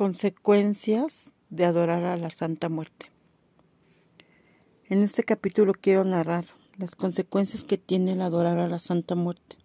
Consecuencias 0.00 1.30
de 1.50 1.66
adorar 1.66 2.04
a 2.04 2.16
la 2.16 2.30
Santa 2.30 2.70
Muerte. 2.70 3.10
En 4.88 5.02
este 5.02 5.24
capítulo 5.24 5.74
quiero 5.74 6.04
narrar 6.04 6.46
las 6.78 6.96
consecuencias 6.96 7.64
que 7.64 7.76
tiene 7.76 8.12
el 8.12 8.22
adorar 8.22 8.56
a 8.56 8.66
la 8.66 8.78
Santa 8.78 9.14
Muerte, 9.14 9.58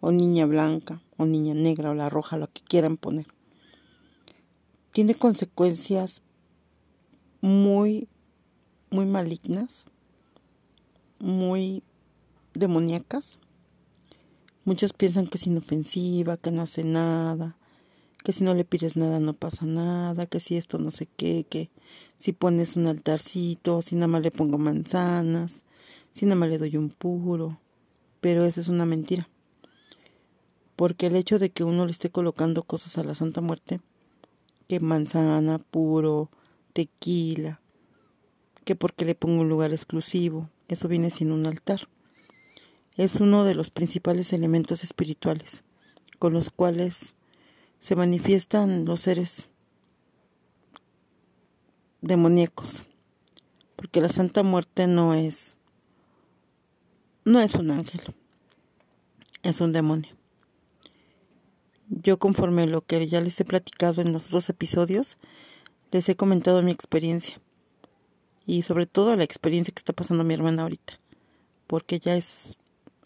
o 0.00 0.12
niña 0.12 0.44
blanca, 0.44 1.00
o 1.16 1.24
niña 1.24 1.54
negra, 1.54 1.90
o 1.90 1.94
la 1.94 2.10
roja, 2.10 2.36
lo 2.36 2.48
que 2.52 2.60
quieran 2.60 2.98
poner. 2.98 3.28
Tiene 4.92 5.14
consecuencias 5.14 6.20
muy, 7.40 8.08
muy 8.90 9.06
malignas, 9.06 9.86
muy 11.18 11.82
demoníacas. 12.52 13.40
Muchos 14.66 14.92
piensan 14.92 15.28
que 15.28 15.38
es 15.38 15.46
inofensiva, 15.46 16.36
que 16.36 16.50
no 16.50 16.60
hace 16.60 16.84
nada, 16.84 17.56
que 18.22 18.32
si 18.32 18.44
no 18.44 18.54
le 18.54 18.64
pides 18.64 18.96
nada 18.96 19.18
no 19.20 19.32
pasa 19.32 19.66
nada, 19.66 20.26
que 20.26 20.40
si 20.40 20.56
esto 20.56 20.78
no 20.78 20.90
sé 20.90 21.08
qué, 21.16 21.46
que 21.48 21.70
si 22.16 22.32
pones 22.32 22.76
un 22.76 22.86
altarcito, 22.86 23.82
si 23.82 23.94
nada 23.94 24.08
más 24.08 24.22
le 24.22 24.30
pongo 24.30 24.58
manzanas, 24.58 25.64
si 26.10 26.26
nada 26.26 26.36
más 26.36 26.50
le 26.50 26.58
doy 26.58 26.76
un 26.76 26.90
puro, 26.90 27.58
pero 28.20 28.44
eso 28.44 28.60
es 28.60 28.68
una 28.68 28.84
mentira. 28.84 29.28
Porque 30.76 31.06
el 31.06 31.16
hecho 31.16 31.38
de 31.38 31.50
que 31.50 31.64
uno 31.64 31.86
le 31.86 31.92
esté 31.92 32.10
colocando 32.10 32.62
cosas 32.62 32.98
a 32.98 33.04
la 33.04 33.14
Santa 33.14 33.40
Muerte, 33.40 33.80
que 34.68 34.80
manzana, 34.80 35.58
puro, 35.58 36.30
tequila, 36.72 37.60
que 38.64 38.76
porque 38.76 39.04
le 39.04 39.14
pongo 39.14 39.40
un 39.40 39.48
lugar 39.48 39.72
exclusivo, 39.72 40.48
eso 40.68 40.88
viene 40.88 41.10
sin 41.10 41.32
un 41.32 41.46
altar. 41.46 41.88
Es 42.96 43.16
uno 43.16 43.44
de 43.44 43.54
los 43.54 43.70
principales 43.70 44.32
elementos 44.32 44.84
espirituales 44.84 45.64
con 46.18 46.34
los 46.34 46.50
cuales 46.50 47.16
se 47.80 47.96
manifiestan 47.96 48.84
los 48.84 49.00
seres 49.00 49.48
demoníacos, 52.02 52.84
porque 53.74 54.00
la 54.00 54.08
Santa 54.08 54.42
Muerte 54.42 54.86
no 54.86 55.14
es 55.14 55.56
no 57.24 57.40
es 57.40 57.54
un 57.54 57.70
ángel, 57.70 58.00
es 59.42 59.60
un 59.60 59.72
demonio. 59.72 60.10
Yo 61.88 62.18
conforme 62.18 62.66
lo 62.66 62.82
que 62.82 63.06
ya 63.08 63.20
les 63.20 63.40
he 63.40 63.44
platicado 63.44 64.00
en 64.00 64.12
los 64.12 64.30
dos 64.30 64.48
episodios, 64.48 65.18
les 65.90 66.08
he 66.08 66.16
comentado 66.16 66.62
mi 66.62 66.70
experiencia 66.70 67.40
y 68.46 68.62
sobre 68.62 68.86
todo 68.86 69.16
la 69.16 69.24
experiencia 69.24 69.72
que 69.74 69.80
está 69.80 69.92
pasando 69.92 70.24
mi 70.24 70.34
hermana 70.34 70.62
ahorita, 70.62 71.00
porque 71.66 71.98
ya 71.98 72.14
es 72.14 72.56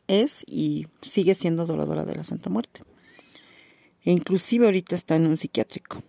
es 0.06 0.44
y 0.46 0.88
sigue 1.00 1.34
siendo 1.34 1.62
adoradora 1.62 2.04
de 2.04 2.14
la 2.14 2.24
Santa 2.24 2.50
Muerte. 2.50 2.82
E 4.05 4.12
inclusive 4.12 4.66
ahorita 4.66 4.94
está 4.94 5.16
en 5.16 5.27
un 5.27 5.36
psiquiátrico, 5.38 6.02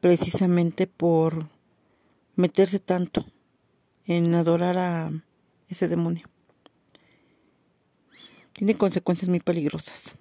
precisamente 0.00 0.86
por 0.86 1.48
meterse 2.36 2.78
tanto 2.78 3.26
en 4.06 4.34
adorar 4.34 4.78
a 4.78 5.12
ese 5.68 5.88
demonio. 5.88 6.26
Tiene 8.54 8.76
consecuencias 8.76 9.28
muy 9.28 9.40
peligrosas. 9.40 10.14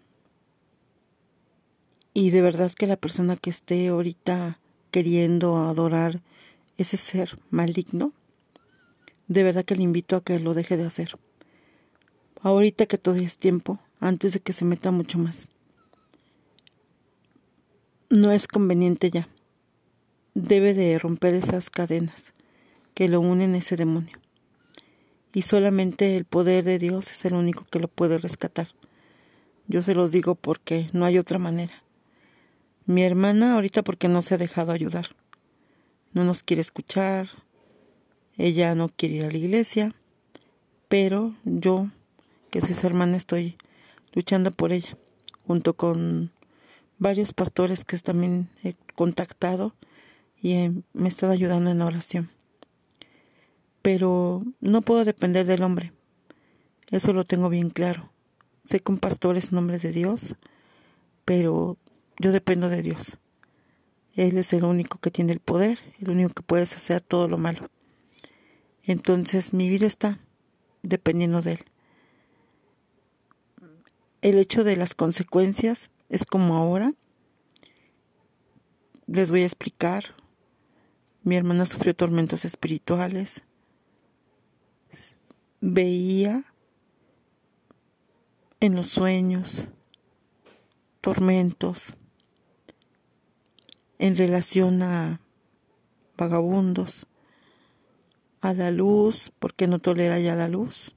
Y 2.13 2.31
de 2.31 2.41
verdad 2.41 2.73
que 2.73 2.87
la 2.87 2.97
persona 2.97 3.37
que 3.37 3.49
esté 3.49 3.87
ahorita 3.87 4.59
queriendo 4.91 5.57
adorar 5.57 6.21
ese 6.75 6.97
ser 6.97 7.39
maligno, 7.51 8.11
de 9.27 9.43
verdad 9.43 9.63
que 9.63 9.75
le 9.75 9.83
invito 9.83 10.17
a 10.17 10.23
que 10.23 10.39
lo 10.39 10.53
deje 10.53 10.75
de 10.75 10.85
hacer. 10.85 11.17
Ahorita 12.41 12.85
que 12.85 12.97
todavía 12.97 13.27
es 13.27 13.37
tiempo, 13.37 13.79
antes 14.01 14.33
de 14.33 14.39
que 14.41 14.53
se 14.53 14.65
meta 14.65 14.91
mucho 14.91 15.17
más 15.17 15.47
no 18.09 18.31
es 18.31 18.47
conveniente 18.47 19.11
ya. 19.11 19.29
Debe 20.33 20.73
de 20.73 20.97
romper 20.97 21.35
esas 21.35 21.69
cadenas 21.69 22.33
que 22.95 23.07
lo 23.07 23.21
unen 23.21 23.53
a 23.53 23.59
ese 23.59 23.75
demonio. 23.75 24.17
Y 25.33 25.43
solamente 25.43 26.17
el 26.17 26.25
poder 26.25 26.63
de 26.63 26.79
Dios 26.79 27.11
es 27.11 27.23
el 27.25 27.33
único 27.33 27.65
que 27.65 27.79
lo 27.79 27.87
puede 27.87 28.17
rescatar. 28.17 28.69
Yo 29.67 29.83
se 29.83 29.93
los 29.93 30.11
digo 30.11 30.33
porque 30.33 30.89
no 30.91 31.05
hay 31.05 31.19
otra 31.19 31.37
manera. 31.37 31.83
Mi 32.87 33.03
hermana 33.03 33.53
ahorita 33.53 33.83
porque 33.83 34.07
no 34.07 34.23
se 34.23 34.33
ha 34.33 34.37
dejado 34.39 34.71
ayudar. 34.71 35.09
No 36.11 36.23
nos 36.23 36.41
quiere 36.41 36.61
escuchar. 36.61 37.29
Ella 38.37 38.73
no 38.73 38.89
quiere 38.89 39.15
ir 39.15 39.25
a 39.25 39.31
la 39.31 39.37
iglesia. 39.37 39.93
Pero 40.87 41.35
yo, 41.43 41.91
que 42.49 42.61
soy 42.61 42.73
su 42.73 42.87
hermana, 42.87 43.17
estoy 43.17 43.57
luchando 44.13 44.49
por 44.49 44.71
ella, 44.71 44.97
junto 45.45 45.75
con 45.75 46.31
varios 46.99 47.33
pastores 47.33 47.85
que 47.85 47.97
también 47.97 48.49
he 48.63 48.75
contactado 48.95 49.73
y 50.41 50.69
me 50.93 51.09
están 51.09 51.31
ayudando 51.31 51.71
en 51.71 51.81
oración. 51.81 52.29
Pero 53.81 54.43
no 54.59 54.81
puedo 54.81 55.05
depender 55.05 55.45
del 55.45 55.63
hombre. 55.63 55.93
Eso 56.91 57.13
lo 57.13 57.23
tengo 57.23 57.49
bien 57.49 57.69
claro. 57.69 58.11
Sé 58.65 58.81
que 58.81 58.91
un 58.91 58.99
pastor 58.99 59.37
es 59.37 59.51
un 59.51 59.59
hombre 59.59 59.79
de 59.79 59.91
Dios, 59.91 60.35
pero 61.25 61.77
yo 62.19 62.31
dependo 62.31 62.69
de 62.69 62.81
Dios. 62.81 63.17
Él 64.15 64.37
es 64.37 64.51
el 64.53 64.65
único 64.65 64.99
que 64.99 65.11
tiene 65.11 65.31
el 65.31 65.39
poder, 65.39 65.79
el 65.99 66.09
único 66.09 66.33
que 66.33 66.43
puede 66.43 66.63
hacer 66.63 67.01
todo 67.01 67.27
lo 67.27 67.37
malo. 67.37 67.69
Entonces 68.83 69.53
mi 69.53 69.69
vida 69.69 69.87
está 69.87 70.19
dependiendo 70.83 71.41
de 71.41 71.53
Él. 71.53 71.59
El 74.21 74.37
hecho 74.37 74.65
de 74.65 74.75
las 74.75 74.95
consecuencias 74.95 75.89
es 76.09 76.25
como 76.25 76.57
ahora. 76.57 76.93
Les 79.05 79.31
voy 79.31 79.41
a 79.41 79.45
explicar. 79.45 80.15
Mi 81.23 81.35
hermana 81.35 81.65
sufrió 81.65 81.95
tormentos 81.95 82.45
espirituales. 82.45 83.43
Veía 85.61 86.45
en 88.59 88.75
los 88.75 88.87
sueños 88.87 89.67
tormentos 91.01 91.95
en 93.99 94.15
relación 94.15 94.81
a 94.81 95.21
vagabundos, 96.17 97.07
a 98.41 98.53
la 98.53 98.71
luz, 98.71 99.31
porque 99.39 99.67
no 99.67 99.79
tolera 99.79 100.19
ya 100.19 100.35
la 100.35 100.47
luz. 100.47 100.95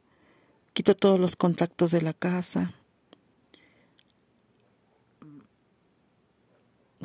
Quito 0.73 0.97
todos 0.97 1.19
los 1.21 1.37
contactos 1.37 1.91
de 1.91 2.03
la 2.03 2.15
casa 2.15 2.75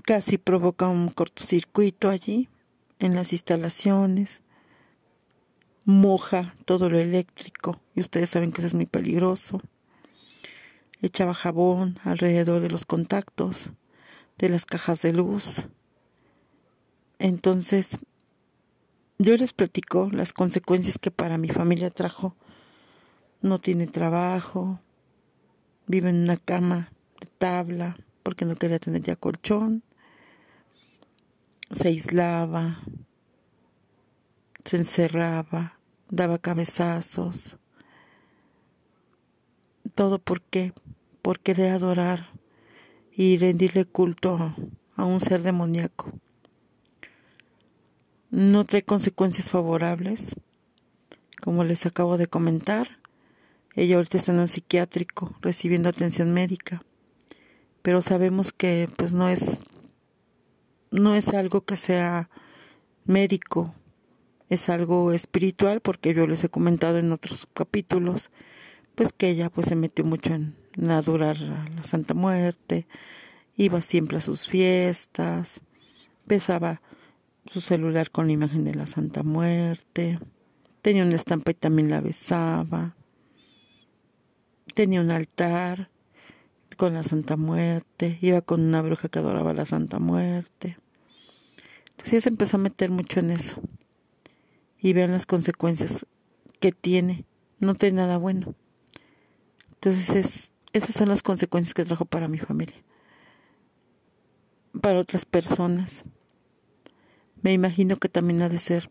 casi 0.03 0.37
provoca 0.37 0.87
un 0.87 1.09
cortocircuito 1.09 2.09
allí 2.09 2.49
en 2.99 3.15
las 3.15 3.33
instalaciones, 3.33 4.41
moja 5.85 6.55
todo 6.65 6.89
lo 6.89 6.99
eléctrico 6.99 7.79
y 7.95 8.01
ustedes 8.01 8.29
saben 8.29 8.51
que 8.51 8.61
eso 8.61 8.67
es 8.67 8.73
muy 8.73 8.85
peligroso. 8.85 9.61
Echaba 11.01 11.33
jabón 11.33 11.99
alrededor 12.03 12.59
de 12.61 12.69
los 12.69 12.85
contactos, 12.85 13.69
de 14.37 14.49
las 14.49 14.65
cajas 14.65 15.01
de 15.01 15.13
luz. 15.13 15.67
Entonces, 17.19 17.99
yo 19.19 19.37
les 19.37 19.53
platico 19.53 20.09
las 20.11 20.33
consecuencias 20.33 20.97
que 20.97 21.11
para 21.11 21.37
mi 21.37 21.49
familia 21.49 21.89
trajo. 21.89 22.35
No 23.41 23.59
tiene 23.59 23.87
trabajo, 23.87 24.79
vive 25.85 26.09
en 26.09 26.23
una 26.23 26.37
cama 26.37 26.91
de 27.19 27.27
tabla 27.37 27.97
porque 28.23 28.45
no 28.45 28.55
quería 28.55 28.79
tener 28.79 29.01
ya 29.01 29.15
colchón 29.15 29.83
se 31.71 31.89
aislaba, 31.89 32.81
se 34.63 34.77
encerraba, 34.77 35.79
daba 36.09 36.37
cabezazos. 36.37 37.57
Todo 39.95 40.19
por 40.19 40.41
qué? 40.41 40.73
Por 41.21 41.39
adorar 41.47 42.29
y 43.11 43.37
rendirle 43.37 43.85
culto 43.85 44.55
a, 44.95 45.05
un 45.05 45.19
ser 45.19 45.41
demoníaco. 45.41 46.11
No 48.29 48.65
trae 48.65 48.83
consecuencias 48.83 49.49
favorables, 49.49 50.35
como 51.41 51.63
les 51.63 51.85
acabo 51.85 52.17
de 52.17 52.27
comentar. 52.27 52.99
Ella 53.75 53.95
ahorita 53.95 54.17
está 54.17 54.31
en 54.31 54.39
un 54.39 54.47
psiquiátrico 54.47 55.35
recibiendo 55.41 55.89
atención 55.89 56.33
médica, 56.33 56.83
pero 57.81 58.01
sabemos 58.01 58.51
que 58.51 58.89
pues 58.97 59.13
no 59.13 59.29
es 59.29 59.59
no 60.91 61.15
es 61.15 61.29
algo 61.29 61.61
que 61.61 61.75
sea 61.75 62.29
médico, 63.05 63.73
es 64.49 64.69
algo 64.69 65.11
espiritual 65.11 65.81
porque 65.81 66.13
yo 66.13 66.27
les 66.27 66.43
he 66.43 66.49
comentado 66.49 66.97
en 66.97 67.11
otros 67.11 67.47
capítulos, 67.53 68.31
pues 68.95 69.13
que 69.13 69.29
ella 69.29 69.49
pues 69.49 69.67
se 69.67 69.75
metió 69.75 70.05
mucho 70.05 70.33
en, 70.33 70.55
adorar 70.89 71.37
a 71.37 71.69
la 71.69 71.83
Santa 71.83 72.13
Muerte, 72.13 72.87
iba 73.55 73.81
siempre 73.81 74.17
a 74.17 74.21
sus 74.21 74.47
fiestas, 74.47 75.61
besaba 76.25 76.81
su 77.45 77.61
celular 77.61 78.11
con 78.11 78.27
la 78.27 78.33
imagen 78.33 78.63
de 78.63 78.75
la 78.75 78.87
Santa 78.87 79.23
Muerte, 79.23 80.19
tenía 80.81 81.03
una 81.03 81.15
estampa 81.15 81.51
y 81.51 81.55
también 81.55 81.89
la 81.89 82.01
besaba, 82.01 82.95
tenía 84.73 85.01
un 85.01 85.11
altar 85.11 85.89
con 86.77 86.93
la 86.93 87.03
Santa 87.03 87.35
Muerte, 87.35 88.17
iba 88.21 88.41
con 88.41 88.61
una 88.61 88.81
bruja 88.81 89.09
que 89.09 89.19
adoraba 89.19 89.53
la 89.53 89.65
Santa 89.65 89.99
Muerte. 89.99 90.77
Entonces 91.91 92.23
se 92.23 92.29
empezó 92.29 92.57
a 92.57 92.61
meter 92.61 92.91
mucho 92.91 93.19
en 93.19 93.31
eso. 93.31 93.61
Y 94.79 94.93
vean 94.93 95.11
las 95.11 95.25
consecuencias 95.25 96.05
que 96.59 96.71
tiene. 96.71 97.25
No 97.59 97.75
tiene 97.75 97.97
nada 97.97 98.17
bueno. 98.17 98.55
Entonces 99.73 100.09
es, 100.15 100.49
esas 100.73 100.95
son 100.95 101.09
las 101.09 101.23
consecuencias 101.23 101.73
que 101.73 101.83
trajo 101.83 102.05
para 102.05 102.27
mi 102.27 102.37
familia. 102.37 102.81
Para 104.79 104.99
otras 104.99 105.25
personas. 105.25 106.05
Me 107.41 107.51
imagino 107.51 107.97
que 107.97 108.09
también 108.09 108.41
ha 108.43 108.49
de 108.49 108.59
ser 108.59 108.89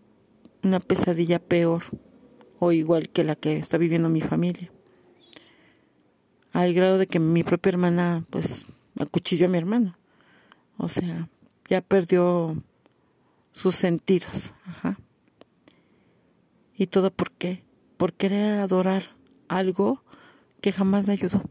una 0.62 0.80
pesadilla 0.80 1.38
peor 1.38 1.84
o 2.58 2.72
igual 2.72 3.08
que 3.08 3.24
la 3.24 3.36
que 3.36 3.56
está 3.56 3.78
viviendo 3.78 4.08
mi 4.08 4.20
familia. 4.20 4.72
Al 6.56 6.72
grado 6.72 6.96
de 6.96 7.06
que 7.06 7.18
mi 7.18 7.44
propia 7.44 7.68
hermana, 7.68 8.24
pues, 8.30 8.64
acuchilló 8.98 9.44
a 9.44 9.50
mi 9.50 9.58
hermano. 9.58 9.98
O 10.78 10.88
sea, 10.88 11.28
ya 11.68 11.82
perdió 11.82 12.56
sus 13.52 13.74
sentidos. 13.74 14.54
¿Y 16.74 16.86
todo 16.86 17.10
por 17.10 17.30
qué? 17.32 17.62
Por 17.98 18.14
querer 18.14 18.58
adorar 18.60 19.02
algo 19.48 20.02
que 20.62 20.72
jamás 20.72 21.06
me 21.06 21.12
ayudó. 21.12 21.42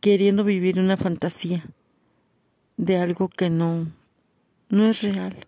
Queriendo 0.00 0.42
vivir 0.42 0.78
una 0.78 0.96
fantasía 0.96 1.66
de 2.78 2.96
algo 2.96 3.28
que 3.28 3.50
no, 3.50 3.92
no 4.70 4.86
es 4.86 5.02
real. 5.02 5.46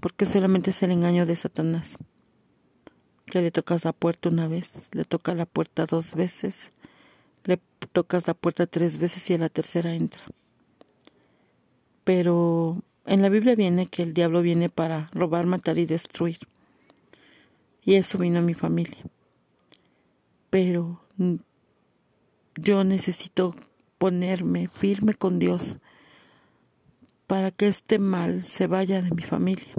Porque 0.00 0.26
solamente 0.26 0.70
es 0.70 0.82
el 0.82 0.90
engaño 0.90 1.24
de 1.24 1.36
Satanás. 1.36 1.98
Que 3.30 3.42
le 3.42 3.50
tocas 3.50 3.84
la 3.84 3.92
puerta 3.92 4.30
una 4.30 4.48
vez, 4.48 4.88
le 4.92 5.04
toca 5.04 5.34
la 5.34 5.44
puerta 5.44 5.84
dos 5.84 6.14
veces, 6.14 6.70
le 7.44 7.60
tocas 7.92 8.26
la 8.26 8.34
puerta 8.34 8.66
tres 8.66 8.98
veces 8.98 9.28
y 9.30 9.34
a 9.34 9.38
la 9.38 9.48
tercera 9.48 9.94
entra. 9.94 10.22
Pero 12.04 12.82
en 13.04 13.20
la 13.20 13.28
Biblia 13.28 13.54
viene 13.54 13.86
que 13.86 14.02
el 14.02 14.14
diablo 14.14 14.40
viene 14.40 14.70
para 14.70 15.08
robar, 15.12 15.46
matar 15.46 15.78
y 15.78 15.84
destruir. 15.84 16.38
Y 17.84 17.94
eso 17.94 18.18
vino 18.18 18.38
a 18.38 18.42
mi 18.42 18.54
familia. 18.54 19.02
Pero 20.50 21.02
yo 22.56 22.84
necesito 22.84 23.54
ponerme 23.98 24.68
firme 24.68 25.14
con 25.14 25.38
Dios 25.38 25.78
para 27.26 27.50
que 27.50 27.68
este 27.68 27.98
mal 27.98 28.42
se 28.42 28.66
vaya 28.66 29.02
de 29.02 29.10
mi 29.10 29.22
familia. 29.22 29.74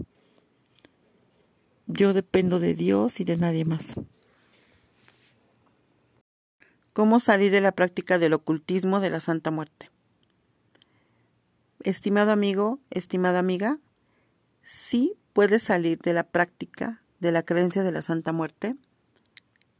Yo 1.91 2.13
dependo 2.13 2.59
de 2.59 2.75
Dios 2.75 3.19
y 3.19 3.23
de 3.23 3.35
nadie 3.35 3.65
más. 3.65 3.95
¿Cómo 6.93 7.19
salir 7.19 7.51
de 7.51 7.61
la 7.61 7.71
práctica 7.71 8.19
del 8.19 8.33
ocultismo 8.33 8.99
de 8.99 9.09
la 9.09 9.19
Santa 9.19 9.49
Muerte? 9.49 9.89
Estimado 11.79 12.31
amigo, 12.31 12.79
estimada 12.91 13.39
amiga, 13.39 13.79
sí 14.63 15.15
puedes 15.33 15.63
salir 15.63 15.97
de 15.97 16.13
la 16.13 16.25
práctica 16.25 17.01
de 17.19 17.31
la 17.31 17.41
creencia 17.41 17.81
de 17.81 17.91
la 17.91 18.03
Santa 18.03 18.33
Muerte. 18.33 18.75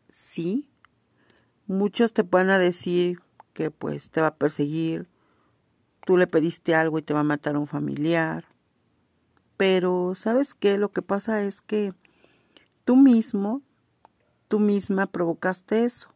Sí. 0.10 0.68
Muchos 1.68 2.14
te 2.14 2.24
van 2.24 2.50
a 2.50 2.58
decir 2.58 3.20
que 3.54 3.70
pues 3.70 4.10
te 4.10 4.20
va 4.20 4.28
a 4.28 4.36
perseguir, 4.36 5.08
tú 6.08 6.18
le 6.18 6.26
pediste 6.26 6.74
algo 6.74 6.98
y 6.98 7.04
te 7.04 7.14
va 7.14 7.20
a 7.20 7.24
matar 7.24 7.56
a 7.56 7.60
un 7.60 7.68
familiar. 7.68 8.49
Pero, 9.60 10.14
¿sabes 10.16 10.54
qué? 10.54 10.78
Lo 10.78 10.94
que 10.94 11.02
pasa 11.02 11.42
es 11.42 11.60
que 11.60 11.94
tú 12.86 12.96
mismo, 12.96 13.62
tú 14.48 14.58
misma 14.58 15.06
provocaste 15.06 15.84
eso. 15.84 16.08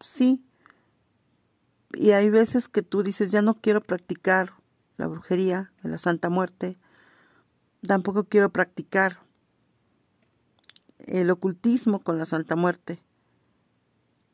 Sí, 0.00 0.44
y 1.94 2.10
hay 2.10 2.28
veces 2.28 2.68
que 2.68 2.82
tú 2.82 3.02
dices, 3.02 3.32
ya 3.32 3.40
no 3.40 3.54
quiero 3.54 3.80
practicar 3.80 4.52
la 4.98 5.06
brujería 5.06 5.72
de 5.82 5.88
la 5.88 5.96
Santa 5.96 6.28
Muerte, 6.28 6.76
tampoco 7.86 8.24
quiero 8.24 8.50
practicar 8.50 9.20
el 10.98 11.30
ocultismo 11.30 12.00
con 12.00 12.18
la 12.18 12.26
Santa 12.26 12.54
Muerte, 12.54 13.02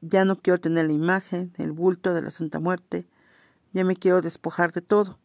ya 0.01 0.25
no 0.25 0.41
quiero 0.41 0.61
tener 0.61 0.87
la 0.87 0.93
imagen, 0.93 1.53
el 1.57 1.71
bulto 1.71 2.15
de 2.15 2.23
la 2.23 2.31
Santa 2.31 2.59
Muerte, 2.59 3.07
ya 3.73 3.85
me 3.85 3.95
quiero 3.95 4.23
despojar 4.23 4.73
de 4.73 4.83
todo, 4.83 5.21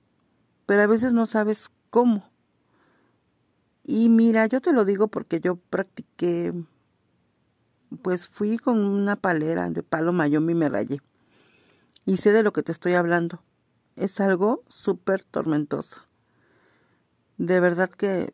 pero 0.68 0.84
a 0.84 0.88
veces 0.88 1.12
no 1.12 1.26
sabes 1.26 1.72
cómo. 1.90 2.31
Y 3.84 4.10
mira, 4.10 4.46
yo 4.46 4.62
te 4.62 4.74
lo 4.74 4.86
digo 4.86 5.08
porque 5.08 5.40
yo 5.40 5.56
practiqué, 5.56 6.54
pues 8.02 8.28
fui 8.28 8.58
con 8.58 8.80
una 8.80 9.16
palera 9.16 9.70
de 9.70 9.84
palo 9.84 10.14
mayón 10.14 10.50
y 10.50 10.56
me 10.56 10.70
rayé 10.70 11.02
y 12.06 12.18
sé 12.18 12.32
de 12.32 12.44
lo 12.44 12.54
que 12.54 12.64
te 12.64 12.72
estoy 12.72 12.94
hablando. 12.94 13.44
Es 13.96 14.20
algo 14.20 14.64
súper 14.68 15.24
tormentoso. 15.24 16.02
De 17.38 17.60
verdad 17.60 17.90
que 17.90 18.34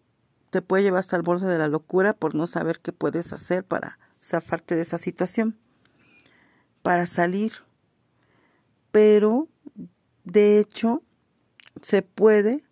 te 0.50 0.62
puede 0.62 0.84
llevar 0.84 1.00
hasta 1.00 1.16
el 1.16 1.24
borde 1.24 1.48
de 1.48 1.58
la 1.58 1.68
locura 1.68 2.14
por 2.14 2.36
no 2.36 2.48
saber 2.48 2.80
qué 2.80 2.92
puedes 2.92 3.34
hacer 3.34 3.64
para 3.64 4.00
zafarte 4.24 4.76
de 4.76 4.82
esa 4.82 4.98
situación, 4.98 5.58
para 6.82 7.06
salir. 7.06 7.54
Pero, 8.92 9.48
de 10.24 10.60
hecho, 10.60 11.04
se 11.82 12.02
puede 12.02 12.64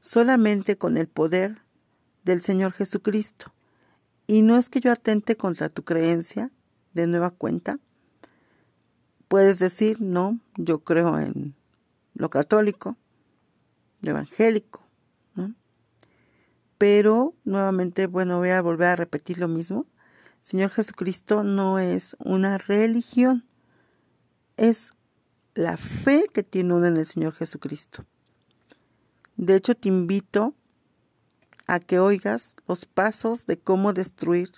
solamente 0.00 0.76
con 0.76 0.96
el 0.96 1.08
poder 1.08 1.63
del 2.24 2.40
Señor 2.40 2.72
Jesucristo. 2.72 3.52
Y 4.26 4.42
no 4.42 4.56
es 4.56 4.70
que 4.70 4.80
yo 4.80 4.90
atente 4.90 5.36
contra 5.36 5.68
tu 5.68 5.84
creencia, 5.84 6.50
de 6.94 7.06
nueva 7.06 7.30
cuenta, 7.30 7.78
Puedes 9.34 9.58
decir, 9.58 10.00
no, 10.00 10.38
yo 10.56 10.84
creo 10.84 11.18
en 11.18 11.56
lo 12.14 12.30
católico, 12.30 12.96
lo 14.00 14.10
evangélico, 14.10 14.86
¿no? 15.34 15.54
Pero 16.78 17.34
nuevamente, 17.44 18.06
bueno, 18.06 18.38
voy 18.38 18.50
a 18.50 18.62
volver 18.62 18.88
a 18.88 18.96
repetir 18.96 19.38
lo 19.38 19.48
mismo. 19.48 19.86
Señor 20.40 20.70
Jesucristo 20.70 21.42
no 21.42 21.80
es 21.80 22.16
una 22.20 22.58
religión, 22.58 23.44
es 24.56 24.92
la 25.54 25.78
fe 25.78 26.26
que 26.32 26.42
tiene 26.42 26.74
uno 26.74 26.86
en 26.86 26.98
el 26.98 27.06
Señor 27.06 27.32
Jesucristo. 27.32 28.04
De 29.36 29.56
hecho, 29.56 29.74
te 29.74 29.88
invito 29.88 30.54
a 31.66 31.80
que 31.80 31.98
oigas 31.98 32.54
los 32.66 32.86
pasos 32.86 33.46
de 33.46 33.58
cómo 33.58 33.92
destruir 33.92 34.50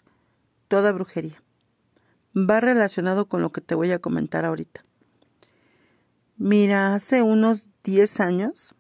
toda 0.69 0.93
brujería 0.93 1.43
va 2.37 2.61
relacionado 2.61 3.29
con 3.29 3.41
lo 3.41 3.51
que 3.51 3.61
te 3.61 3.75
voy 3.75 3.93
a 3.93 3.99
comentar 3.99 4.45
ahorita. 4.45 4.85
Mira, 6.37 6.95
hace 6.95 7.23
unos 7.23 7.67
10 7.85 8.21
años, 8.21 8.75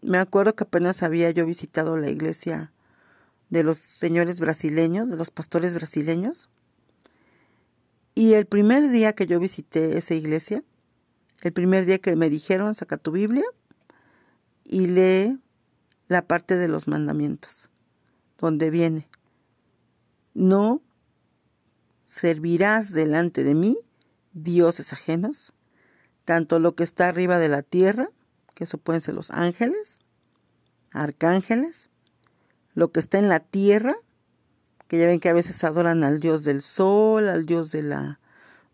me 0.00 0.18
acuerdo 0.18 0.56
que 0.56 0.64
apenas 0.64 1.02
había 1.02 1.30
yo 1.30 1.44
visitado 1.44 1.98
la 1.98 2.08
iglesia 2.08 2.72
de 3.50 3.62
los 3.62 3.76
señores 3.76 4.40
brasileños, 4.40 5.08
de 5.10 5.16
los 5.16 5.30
pastores 5.30 5.74
brasileños. 5.74 6.48
Y 8.14 8.32
el 8.32 8.46
primer 8.46 8.88
día 8.90 9.12
que 9.12 9.26
yo 9.26 9.38
visité 9.38 9.98
esa 9.98 10.14
iglesia, 10.14 10.64
el 11.42 11.52
primer 11.52 11.84
día 11.84 11.98
que 11.98 12.16
me 12.16 12.30
dijeron, 12.30 12.74
saca 12.74 12.96
tu 12.96 13.12
Biblia 13.12 13.44
y 14.64 14.86
lee 14.86 15.38
la 16.08 16.26
parte 16.26 16.56
de 16.56 16.68
los 16.68 16.88
mandamientos, 16.88 17.68
donde 18.38 18.70
viene, 18.70 19.08
no 20.34 20.82
servirás 22.04 22.92
delante 22.92 23.42
de 23.42 23.54
mí 23.54 23.78
dioses 24.32 24.92
ajenos, 24.92 25.52
tanto 26.24 26.58
lo 26.58 26.74
que 26.74 26.84
está 26.84 27.08
arriba 27.08 27.38
de 27.38 27.48
la 27.48 27.62
tierra, 27.62 28.10
que 28.54 28.64
eso 28.64 28.78
pueden 28.78 29.02
ser 29.02 29.14
los 29.14 29.30
ángeles, 29.30 29.98
arcángeles, 30.92 31.90
lo 32.74 32.92
que 32.92 33.00
está 33.00 33.18
en 33.18 33.28
la 33.28 33.40
tierra, 33.40 33.96
que 34.88 34.98
ya 34.98 35.06
ven 35.06 35.20
que 35.20 35.28
a 35.28 35.34
veces 35.34 35.64
adoran 35.64 36.04
al 36.04 36.20
dios 36.20 36.44
del 36.44 36.62
sol, 36.62 37.28
al 37.28 37.46
dios 37.46 37.72
de 37.72 37.82
la... 37.82 38.20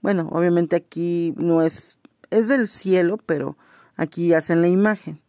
Bueno, 0.03 0.29
obviamente 0.31 0.77
aquí 0.77 1.33
no 1.37 1.63
es... 1.63 1.99
es 2.31 2.49
del 2.49 2.69
cielo, 2.69 3.19
pero 3.25 3.57
aquí 3.97 4.35
hacen 4.35 4.61
la 4.61 4.69
imagen. 4.69 5.22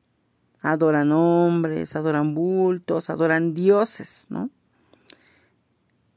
Adoran 0.64 1.12
hombres, 1.12 1.96
adoran 1.96 2.34
bultos, 2.34 3.12
adoran 3.12 3.54
dioses, 3.54 4.26
¿no? 4.30 4.50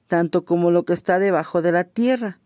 tanto 0.07 0.45
como 0.45 0.71
lo 0.71 0.85
que 0.85 0.93
está 0.93 1.19
debajo 1.19 1.63
de 1.63 1.73
la 1.73 1.85
tierra. 1.85 2.39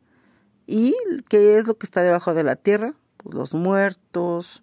¿Y 0.66 0.94
qué 1.28 1.58
es 1.58 1.66
lo 1.66 1.76
que 1.76 1.86
está 1.86 2.02
debajo 2.02 2.34
de 2.34 2.44
la 2.44 2.56
tierra? 2.56 2.94
Pues 3.16 3.34
los 3.34 3.54
muertos, 3.54 4.62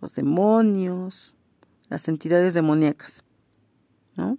los 0.00 0.14
demonios, 0.14 1.36
las 1.88 2.08
entidades 2.08 2.54
demoníacas. 2.54 3.24
¿No? 4.16 4.38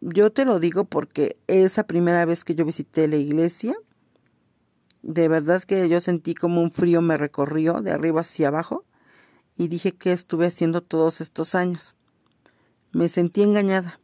Yo 0.00 0.32
te 0.32 0.44
lo 0.44 0.58
digo 0.58 0.84
porque 0.84 1.38
esa 1.46 1.84
primera 1.84 2.24
vez 2.24 2.44
que 2.44 2.54
yo 2.54 2.64
visité 2.64 3.06
la 3.06 3.16
iglesia, 3.16 3.76
de 5.02 5.28
verdad 5.28 5.62
que 5.62 5.88
yo 5.88 6.00
sentí 6.00 6.34
como 6.34 6.62
un 6.62 6.72
frío 6.72 7.02
me 7.02 7.16
recorrió 7.16 7.80
de 7.82 7.92
arriba 7.92 8.22
hacia 8.22 8.48
abajo 8.48 8.84
y 9.60 9.68
dije 9.68 9.92
que 9.92 10.14
estuve 10.14 10.46
haciendo 10.46 10.80
todos 10.80 11.20
estos 11.20 11.54
años. 11.54 11.94
Me 12.92 13.10
sentí 13.10 13.42
engañada. 13.42 14.00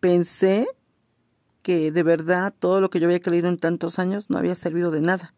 Pensé 0.00 0.66
que 1.62 1.92
de 1.92 2.02
verdad 2.02 2.54
todo 2.58 2.80
lo 2.80 2.88
que 2.88 3.00
yo 3.00 3.06
había 3.06 3.20
creído 3.20 3.50
en 3.50 3.58
tantos 3.58 3.98
años 3.98 4.30
no 4.30 4.38
había 4.38 4.54
servido 4.54 4.90
de 4.90 5.02
nada. 5.02 5.34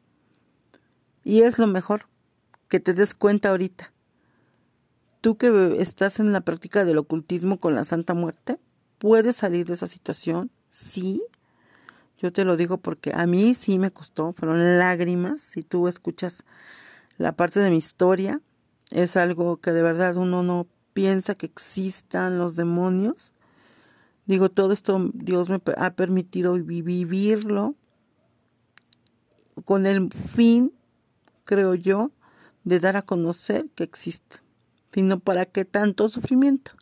Y 1.25 1.43
es 1.43 1.59
lo 1.59 1.67
mejor 1.67 2.07
que 2.69 2.79
te 2.79 2.95
des 2.95 3.13
cuenta 3.13 3.49
ahorita. 3.49 3.93
Tú 5.21 5.37
que 5.37 5.75
estás 5.81 6.21
en 6.21 6.33
la 6.33 6.43
práctica 6.43 6.85
del 6.85 6.99
ocultismo 6.99 7.59
con 7.59 7.75
la 7.75 7.83
Santa 7.83 8.15
Muerte, 8.15 8.61
puedes 8.99 9.35
salir 9.35 9.67
de 9.67 9.75
esa 9.75 9.89
situación, 9.89 10.53
sí. 10.71 11.25
Yo 12.19 12.33
te 12.33 12.45
lo 12.45 12.57
digo 12.57 12.79
porque 12.79 13.11
a 13.13 13.27
mí 13.27 13.55
sí 13.55 13.81
me 13.81 13.91
costó, 13.91 14.33
fueron 14.33 14.79
lágrimas. 14.79 15.43
Si 15.43 15.65
tú 15.65 15.89
escuchas 15.89 16.45
la 17.19 17.33
parte 17.33 17.59
de 17.59 17.71
mi 17.71 17.79
historia, 17.79 18.41
es 18.93 19.17
algo 19.17 19.57
que 19.59 19.73
de 19.73 19.83
verdad 19.83 20.17
uno 20.17 20.43
no 20.43 20.67
piensa 20.93 21.35
que 21.35 21.47
existan 21.47 22.39
los 22.39 22.57
demonios. 22.57 23.33
Digo, 24.27 24.51
todo 24.51 24.73
esto 24.73 25.11
Dios 25.15 25.49
me 25.49 25.61
ha 25.77 25.95
permitido 25.95 26.55
vivirlo 26.55 27.75
con 29.65 29.87
el 29.87 30.13
fin, 30.13 30.73
creo 31.45 31.75
yo, 31.75 32.11
de 32.65 32.79
dar 32.81 32.97
a 32.97 33.03
conocer 33.03 33.69
que 33.75 33.85
existe. 33.85 34.39
Sino 34.93 35.19
para 35.19 35.47
qué 35.47 35.65
tanto 35.65 36.09
sufrimiento, 36.09 36.73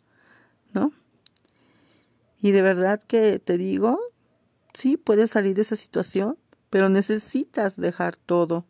¿no? 0.73 0.91
Y 2.41 2.51
de 2.51 2.61
verdad 2.61 3.01
que 3.01 3.39
te 3.39 3.57
digo, 3.57 3.99
sí, 4.73 4.97
puedes 4.97 5.31
salir 5.31 5.55
de 5.55 5.61
esa 5.61 5.75
situación, 5.75 6.37
pero 6.69 6.89
necesitas 6.89 7.77
dejar 7.77 8.17
todo, 8.17 8.65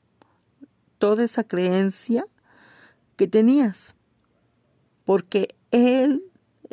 toda 1.00 1.24
esa 1.24 1.44
creencia 1.44 2.26
que 3.22 3.28
tenías. 3.28 3.94
Porque 5.06 5.54
Él, 5.70 6.24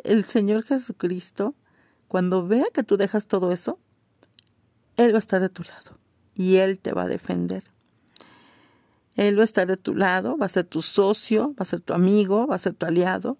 el 0.03 0.25
Señor 0.25 0.63
Jesucristo, 0.63 1.53
cuando 2.07 2.47
vea 2.47 2.65
que 2.73 2.81
tú 2.81 2.97
dejas 2.97 3.27
todo 3.27 3.51
eso, 3.51 3.77
Él 4.97 5.13
va 5.13 5.17
a 5.17 5.19
estar 5.19 5.41
de 5.41 5.49
tu 5.49 5.61
lado 5.61 5.99
y 6.33 6.55
Él 6.55 6.79
te 6.79 6.91
va 6.91 7.03
a 7.03 7.07
defender. 7.07 7.65
Él 9.15 9.37
va 9.37 9.41
a 9.41 9.43
estar 9.43 9.67
de 9.67 9.77
tu 9.77 9.93
lado, 9.93 10.39
va 10.39 10.47
a 10.47 10.49
ser 10.49 10.65
tu 10.65 10.81
socio, 10.81 11.49
va 11.49 11.61
a 11.61 11.65
ser 11.65 11.81
tu 11.81 11.93
amigo, 11.93 12.47
va 12.47 12.55
a 12.55 12.57
ser 12.57 12.73
tu 12.73 12.87
aliado 12.87 13.37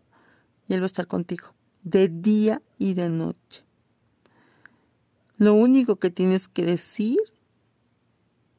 y 0.68 0.76
Él 0.76 0.82
va 0.82 0.86
a 0.86 0.94
estar 0.94 1.08
contigo 1.08 1.48
de 1.82 2.10
día 2.10 2.62
y 2.78 2.94
de 2.94 3.10
noche. 3.10 3.64
Lo 5.38 5.56
único 5.56 5.96
que 5.96 6.12
tienes 6.12 6.48
que 6.48 6.64
decir 6.64 7.18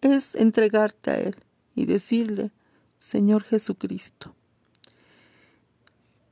es 0.01 0.35
entregarte 0.35 1.11
a 1.13 1.21
Él 1.21 1.37
y 1.77 1.85
decirle, 1.85 2.51
Señor 2.99 3.45
Jesucristo, 3.45 4.35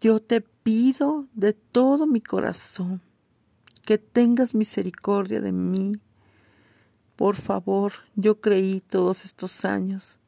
yo 0.00 0.20
te 0.20 0.40
pido 0.40 1.26
de 1.34 1.52
todo 1.52 2.06
mi 2.06 2.20
corazón 2.20 3.00
que 3.84 3.98
tengas 3.98 4.54
misericordia 4.54 5.40
de 5.40 5.52
mí. 5.52 5.96
Por 7.16 7.36
favor, 7.36 7.92
yo 8.14 8.40
creí 8.40 8.80
todos 8.80 9.24
estos 9.24 9.64
años 9.64 10.18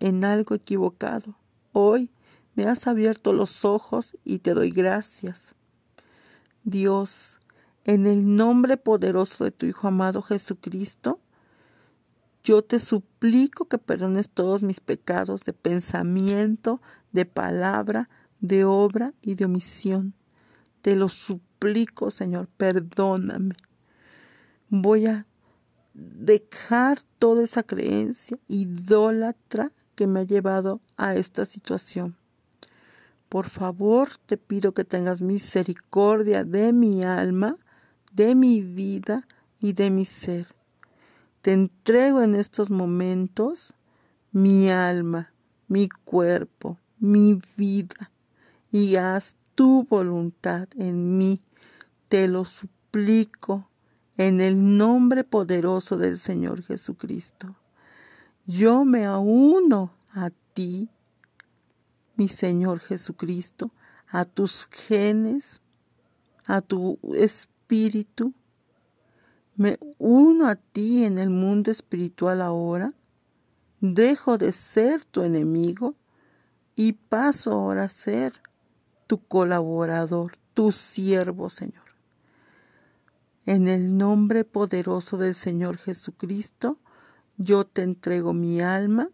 en 0.00 0.24
algo 0.24 0.54
equivocado. 0.54 1.36
Hoy 1.72 2.10
me 2.54 2.64
has 2.64 2.86
abierto 2.86 3.32
los 3.32 3.64
ojos 3.64 4.16
y 4.24 4.38
te 4.40 4.54
doy 4.54 4.70
gracias. 4.70 5.54
Dios, 6.64 7.38
en 7.84 8.06
el 8.06 8.36
nombre 8.36 8.76
poderoso 8.76 9.44
de 9.44 9.50
tu 9.50 9.66
Hijo 9.66 9.86
amado 9.86 10.22
Jesucristo, 10.22 11.20
yo 12.42 12.62
te 12.62 12.78
suplico 12.78 13.66
que 13.66 13.78
perdones 13.78 14.30
todos 14.30 14.62
mis 14.62 14.80
pecados 14.80 15.44
de 15.44 15.52
pensamiento, 15.52 16.80
de 17.12 17.26
palabra, 17.26 18.08
de 18.40 18.64
obra 18.64 19.12
y 19.20 19.34
de 19.34 19.44
omisión. 19.44 20.14
Te 20.82 20.96
lo 20.96 21.08
suplico, 21.08 22.10
Señor, 22.10 22.48
perdóname. 22.56 23.54
Voy 24.68 25.06
a 25.06 25.26
dejar 25.94 27.02
toda 27.18 27.44
esa 27.44 27.62
creencia 27.62 28.38
idólatra 28.48 29.72
que 29.94 30.06
me 30.06 30.20
ha 30.20 30.24
llevado 30.24 30.80
a 30.96 31.14
esta 31.14 31.44
situación. 31.44 32.16
Por 33.28 33.48
favor, 33.48 34.10
te 34.26 34.36
pido 34.36 34.72
que 34.72 34.84
tengas 34.84 35.22
misericordia 35.22 36.44
de 36.44 36.72
mi 36.72 37.04
alma, 37.04 37.58
de 38.12 38.34
mi 38.34 38.60
vida 38.60 39.26
y 39.60 39.72
de 39.74 39.90
mi 39.90 40.04
ser. 40.04 40.48
Te 41.42 41.52
entrego 41.52 42.22
en 42.22 42.34
estos 42.34 42.70
momentos 42.70 43.74
mi 44.32 44.70
alma, 44.70 45.32
mi 45.68 45.88
cuerpo, 45.88 46.78
mi 46.98 47.40
vida 47.56 48.10
y 48.72 48.96
haz 48.96 49.36
tu 49.54 49.86
voluntad 49.88 50.68
en 50.76 51.18
mí. 51.18 51.40
Te 52.08 52.28
lo 52.28 52.44
suplico 52.44 53.68
en 54.16 54.40
el 54.40 54.76
nombre 54.76 55.24
poderoso 55.24 55.96
del 55.96 56.18
Señor 56.18 56.62
Jesucristo. 56.62 57.56
Yo 58.46 58.84
me 58.84 59.04
auno 59.04 59.92
a 60.12 60.30
ti, 60.54 60.88
mi 62.16 62.28
Señor 62.28 62.80
Jesucristo, 62.80 63.70
a 64.08 64.24
tus 64.24 64.66
genes, 64.66 65.60
a 66.46 66.60
tu 66.60 66.98
espíritu. 67.14 68.34
Me 69.56 69.78
uno 69.98 70.48
a 70.48 70.56
ti 70.56 71.04
en 71.04 71.18
el 71.18 71.30
mundo 71.30 71.70
espiritual 71.70 72.42
ahora. 72.42 72.92
Dejo 73.80 74.36
de 74.36 74.52
ser 74.52 75.04
tu 75.04 75.22
enemigo 75.22 75.94
y 76.74 76.92
paso 76.92 77.52
ahora 77.52 77.84
a 77.84 77.88
ser 77.88 78.40
tu 79.10 79.18
colaborador, 79.18 80.38
tu 80.54 80.70
siervo, 80.70 81.50
Señor. 81.50 81.82
En 83.44 83.66
el 83.66 83.96
nombre 83.98 84.44
poderoso 84.44 85.18
del 85.18 85.34
Señor 85.34 85.78
Jesucristo, 85.78 86.78
yo 87.36 87.64
te 87.64 87.82
entrego 87.82 88.34
mi 88.34 88.60
alma, 88.60 89.10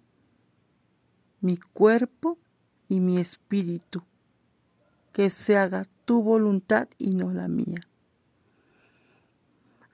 mi 1.41 1.57
cuerpo 1.57 2.37
y 2.89 3.01
mi 3.01 3.17
espíritu. 3.17 4.03
Que 5.15 5.31
se 5.31 5.57
haga 5.57 5.87
tu 6.05 6.23
voluntad 6.23 6.89
y 6.99 7.13
no 7.13 7.33
la 7.33 7.49
mía. 7.49 7.89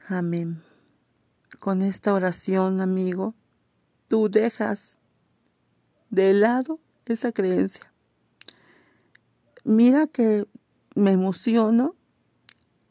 Amén. 0.08 0.64
Con 1.60 1.80
esta 1.80 2.12
oración, 2.12 2.80
amigo, 2.80 3.36
tú 4.08 4.28
dejas 4.28 4.98
de 6.10 6.34
lado 6.34 6.80
esa 7.06 7.30
creencia 7.30 7.91
mira 9.64 10.06
que 10.06 10.46
me 10.94 11.12
emociono 11.12 11.94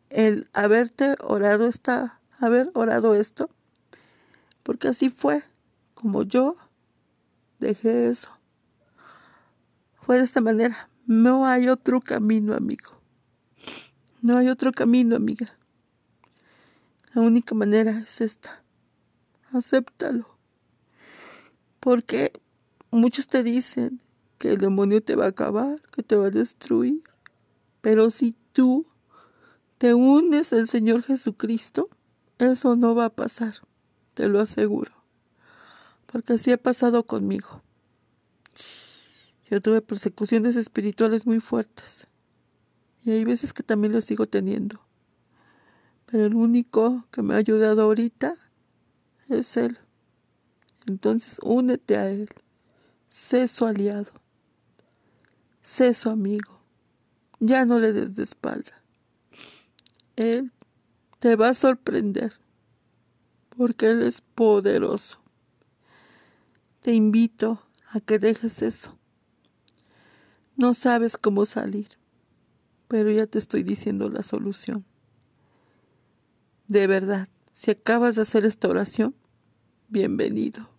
el 0.10 0.50
haberte 0.54 1.16
orado 1.22 1.68
esta, 1.68 2.20
haber 2.40 2.72
orado 2.74 3.16
esto, 3.16 3.50
porque 4.64 4.88
así 4.90 5.10
fue 5.10 5.44
como 5.94 6.24
yo 6.24 6.58
dejé 7.60 8.10
eso. 8.10 8.30
Fue 10.02 10.18
de 10.18 10.24
esta 10.24 10.42
manera. 10.42 10.90
No 11.06 11.46
hay 11.46 11.68
otro 11.70 12.02
camino, 12.02 12.56
amigo. 12.56 13.00
No 14.22 14.38
hay 14.38 14.50
otro 14.50 14.72
camino, 14.72 15.16
amiga. 15.16 15.58
La 17.14 17.22
única 17.22 17.56
manera 17.56 18.00
es 18.00 18.22
esta. 18.22 18.64
Acéptalo. 19.52 20.38
Porque 21.80 22.32
muchos 22.90 23.28
te 23.28 23.44
dicen, 23.44 24.02
que 24.42 24.54
el 24.54 24.58
demonio 24.58 25.04
te 25.04 25.16
va 25.16 25.26
a 25.26 25.28
acabar, 25.28 25.84
que 25.92 26.02
te 26.02 26.16
va 26.16 26.26
a 26.26 26.32
destruir. 26.32 27.04
Pero 27.82 28.10
si 28.10 28.36
tú 28.54 28.88
te 29.78 29.94
unes 29.94 30.52
al 30.52 30.68
Señor 30.68 31.04
Jesucristo, 31.04 31.92
eso 32.40 32.76
no 32.76 32.96
va 32.96 33.06
a 33.06 33.10
pasar, 33.12 33.58
te 34.16 34.28
lo 34.28 34.40
aseguro. 34.40 34.94
Porque 36.08 36.34
así 36.34 36.52
ha 36.52 36.58
pasado 36.58 37.06
conmigo. 37.06 37.62
Yo 39.48 39.62
tuve 39.62 39.84
persecuciones 39.84 40.56
espirituales 40.56 41.28
muy 41.28 41.40
fuertes. 41.40 42.08
Y 43.04 43.12
hay 43.12 43.24
veces 43.24 43.54
que 43.54 43.62
también 43.62 43.94
las 43.94 44.06
sigo 44.06 44.26
teniendo. 44.26 44.82
Pero 46.08 46.26
el 46.26 46.34
único 46.34 47.06
que 47.12 47.22
me 47.22 47.36
ha 47.36 47.38
ayudado 47.38 47.84
ahorita 47.84 48.38
es 49.30 49.56
Él. 49.56 49.78
Entonces 50.88 51.38
únete 51.44 51.96
a 51.98 52.10
Él. 52.10 52.28
Sé 53.08 53.48
su 53.48 53.68
aliado. 53.68 54.21
Sé 55.72 55.94
su 55.94 56.10
amigo. 56.10 56.60
Ya 57.40 57.64
no 57.64 57.80
le 57.80 57.94
des 57.94 58.14
de 58.14 58.24
espalda. 58.24 58.84
Él 60.18 60.52
te 61.20 61.38
va 61.38 61.48
a 61.48 61.54
sorprender 61.54 62.34
porque 63.56 63.86
Él 63.86 64.02
es 64.02 64.20
poderoso. 64.20 65.22
Te 66.82 66.94
invito 66.94 67.64
a 67.90 68.02
que 68.02 68.20
dejes 68.20 68.62
eso. 68.62 69.00
No 70.58 70.74
sabes 70.74 71.16
cómo 71.16 71.46
salir, 71.46 71.88
pero 72.90 73.10
ya 73.10 73.26
te 73.26 73.40
estoy 73.40 73.64
diciendo 73.64 74.10
la 74.10 74.24
solución. 74.24 74.84
De 76.68 76.86
verdad, 76.86 77.30
si 77.54 77.72
acabas 77.72 78.18
de 78.18 78.24
hacer 78.24 78.44
esta 78.44 78.68
oración, 78.68 79.16
bienvenido. 79.88 80.71